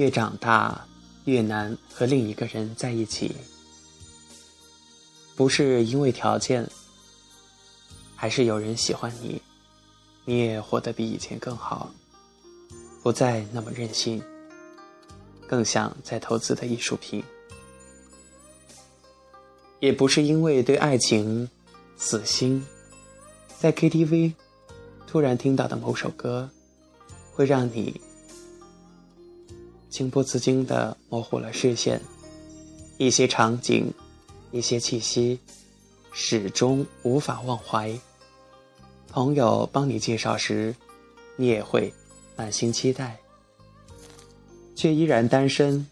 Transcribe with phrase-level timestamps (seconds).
[0.00, 0.86] 越长大
[1.26, 3.36] 越难和另一个人在一起，
[5.36, 6.66] 不是因为条件，
[8.16, 9.42] 还是有人喜欢你，
[10.24, 11.92] 你也活得比以前更好，
[13.02, 14.22] 不再那么任性，
[15.46, 17.22] 更像在投资的艺术品。
[19.80, 21.46] 也不是因为对爱情
[21.98, 22.66] 死心，
[23.58, 24.32] 在 KTV
[25.06, 26.48] 突然听到的某首歌，
[27.34, 28.00] 会让你
[29.90, 32.00] 情不自禁的模糊了视线，
[32.96, 33.92] 一些场景，
[34.52, 35.38] 一些气息，
[36.12, 37.92] 始终无法忘怀。
[39.08, 40.74] 朋友帮你介绍时，
[41.36, 41.92] 你也会
[42.36, 43.18] 满心期待，
[44.74, 45.86] 却依然单身。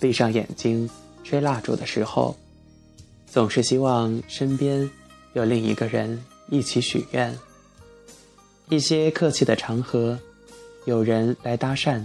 [0.00, 0.88] 闭上眼睛
[1.22, 2.36] 吹蜡烛的时候。
[3.32, 4.90] 总是希望身边
[5.34, 7.38] 有另一个人一起许愿。
[8.68, 10.18] 一些客气的场合，
[10.84, 12.04] 有人来搭讪，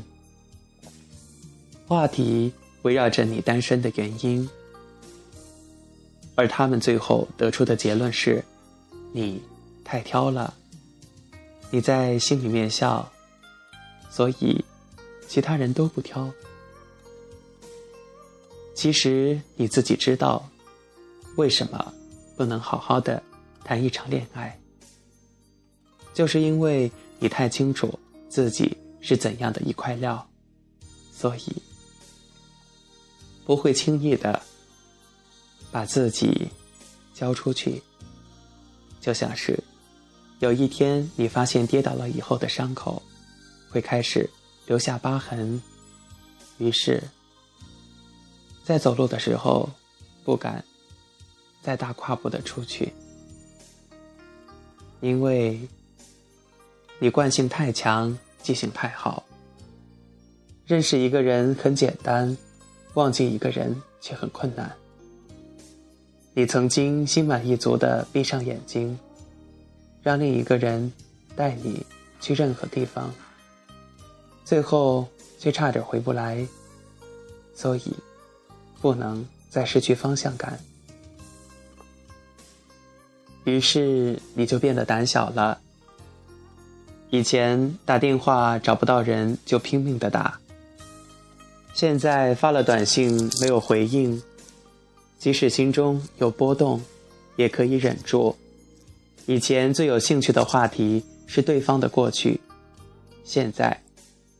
[1.87, 4.49] 话题围绕着你单身的原因，
[6.35, 8.43] 而他们最后得出的结论是：
[9.11, 9.41] 你
[9.83, 10.53] 太挑了。
[11.71, 13.11] 你在心里面笑，
[14.09, 14.63] 所以
[15.27, 16.31] 其他人都不挑。
[18.73, 20.47] 其实你自己知道。
[21.35, 21.93] 为什么
[22.37, 23.21] 不能好好的
[23.61, 24.57] 谈一场恋爱？
[26.13, 30.25] 就是因为你太清楚自己是怎样的一块料，
[31.11, 31.61] 所以
[33.45, 34.41] 不会轻易的
[35.71, 36.49] 把自己
[37.13, 37.81] 交出去。
[38.99, 39.57] 就像是
[40.39, 43.01] 有一天你发现跌倒了以后的伤口
[43.69, 44.29] 会开始
[44.65, 45.61] 留下疤痕，
[46.57, 47.03] 于是，
[48.63, 49.69] 在走路的时候
[50.23, 50.63] 不敢。
[51.61, 52.93] 再大跨步的出去，
[55.01, 55.59] 因为
[56.99, 59.25] 你惯性太强，记性太好。
[60.67, 62.37] 认识一个人很简单，
[62.95, 64.69] 忘记一个人却很困难。
[66.33, 68.97] 你曾经心满意足的闭上眼睛，
[70.01, 70.91] 让另一个人
[71.35, 71.85] 带你
[72.19, 73.13] 去任何地方，
[74.43, 75.07] 最后
[75.39, 76.45] 却差点回不来，
[77.53, 77.93] 所以
[78.81, 80.59] 不能再失去方向感。
[83.45, 85.59] 于是你就变得胆小了。
[87.11, 90.37] 以前打电话找不到人就拼命的打，
[91.75, 94.23] 现在发了短信没有回应，
[95.19, 96.81] 即使心中有波动，
[97.35, 98.33] 也可以忍住。
[99.25, 102.39] 以前最有兴趣的话题是对方的过去，
[103.25, 103.81] 现在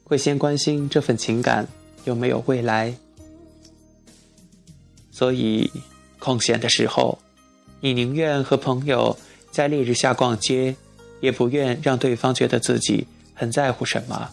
[0.05, 1.67] 会先关心这份情感
[2.05, 2.95] 有没有未来。
[5.11, 5.69] 所以
[6.17, 7.19] 空闲的时候。
[7.81, 9.15] 你宁愿和朋友
[9.51, 10.75] 在烈日下逛街，
[11.19, 14.31] 也不愿让对方觉得自己很在乎什么。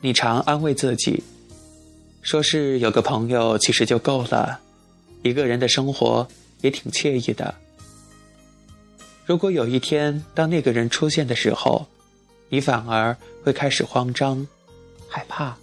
[0.00, 1.22] 你常安慰自己，
[2.22, 4.60] 说是有个朋友其实就够了，
[5.22, 6.26] 一个人的生活
[6.60, 7.54] 也挺惬意的。
[9.26, 11.86] 如果有一天当那个人出现的时候，
[12.48, 14.46] 你反而会开始慌张、
[15.08, 15.56] 害怕。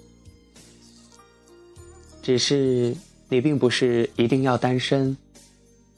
[2.22, 2.96] 只是。
[3.28, 5.18] 你并不是一定要单身，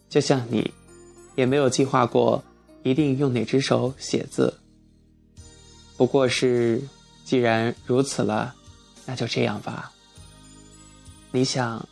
[0.10, 0.72] 就像你，
[1.36, 2.42] 也没有计划过
[2.84, 4.58] 一定用哪只手写字。
[5.98, 6.82] 不过是，
[7.28, 8.56] 既然如此了，
[9.06, 9.92] 那就这样吧。
[11.32, 11.86] 你想，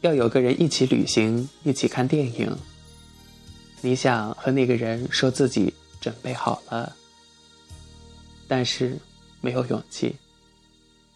[0.00, 2.56] 要有个人一起旅行，一起看电影。
[3.82, 6.96] 你想和那个人说自己准备好了，
[8.48, 8.98] 但是
[9.42, 10.16] 没有勇气，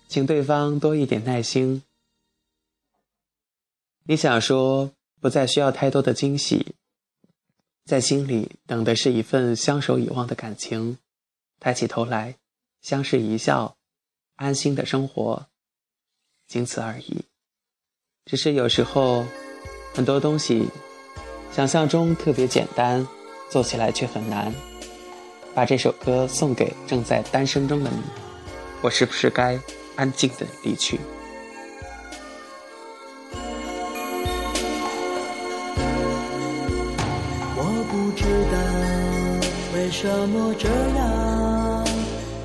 [0.07, 1.83] 请对方多一点耐心。
[4.05, 6.75] 你想说不再需要太多的惊喜，
[7.87, 10.99] 在心里等的是一份相守以望的感情，
[11.59, 12.37] 抬起头来，
[12.83, 13.77] 相视一笑，
[14.35, 15.47] 安心的生活，
[16.49, 17.25] 仅此而已。
[18.25, 19.25] 只是有时候，
[19.95, 20.69] 很多东西
[21.53, 23.07] 想象中特别简单，
[23.49, 24.53] 做起来却很难。
[25.55, 28.03] 把这首歌送给正在单身中的你，
[28.83, 29.57] 我是不是该
[29.95, 30.99] 安静的离去？
[37.55, 37.63] 我
[37.93, 41.72] 不知道为什么这样？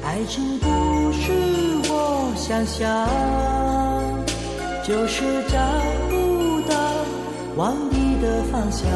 [0.07, 1.33] 爱情不是
[1.89, 2.87] 我想象，
[4.81, 5.59] 就是找
[6.09, 6.75] 不到
[7.57, 8.89] 往你的方向，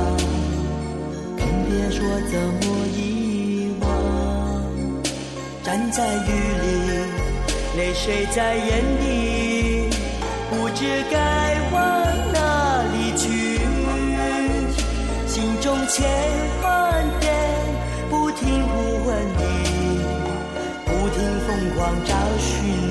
[1.35, 1.99] 更别说
[2.31, 2.63] 怎么
[2.95, 3.85] 遗忘。
[5.61, 6.29] 站在雨
[6.61, 6.69] 里，
[7.75, 9.89] 泪水在眼底，
[10.49, 11.77] 不知该往
[12.31, 13.59] 哪里去，
[15.27, 15.77] 心中
[21.81, 22.05] 望。
[22.05, 22.90] 找寻。